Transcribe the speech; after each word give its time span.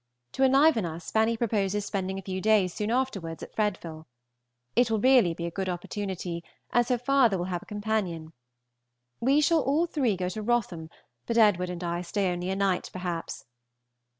To 0.31 0.41
enliven 0.43 0.83
us, 0.83 1.11
Fanny 1.11 1.37
proposes 1.37 1.85
spending 1.85 2.17
a 2.17 2.23
few 2.23 2.41
days 2.41 2.73
soon 2.73 2.89
afterwards 2.89 3.43
at 3.43 3.53
Fredville. 3.55 4.07
It 4.75 4.89
will 4.89 4.99
really 4.99 5.35
be 5.35 5.45
a 5.45 5.51
good 5.51 5.69
opportunity, 5.69 6.43
as 6.71 6.87
her 6.89 6.97
father 6.97 7.37
will 7.37 7.45
have 7.45 7.61
a 7.61 7.67
companion. 7.67 8.33
We 9.19 9.41
shall 9.41 9.61
all 9.61 9.85
three 9.85 10.17
go 10.17 10.27
to 10.29 10.41
Wrotham, 10.41 10.89
but 11.27 11.37
Edwd. 11.37 11.69
and 11.69 11.83
I 11.83 12.01
stay 12.01 12.31
only 12.33 12.49
a 12.49 12.55
night 12.55 12.89
perhaps. 12.91 13.45